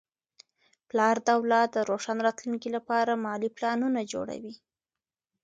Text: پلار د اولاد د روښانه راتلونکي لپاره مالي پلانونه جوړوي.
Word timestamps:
پلار 0.89 1.15
د 1.25 1.27
اولاد 1.39 1.67
د 1.73 1.77
روښانه 1.89 2.21
راتلونکي 2.27 2.69
لپاره 2.75 3.21
مالي 3.25 3.49
پلانونه 3.57 3.99
جوړوي. 4.13 4.55